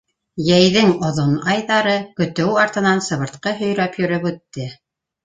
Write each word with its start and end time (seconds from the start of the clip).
Йәйҙең 0.43 0.93
оҙон 1.09 1.35
айҙары 1.55 1.93
көтөү 2.21 2.55
артынан 2.63 3.05
сыбыртҡы 3.09 3.55
һөйрәп 3.61 4.01
йөрөп 4.01 4.27
үтте. 4.31 4.67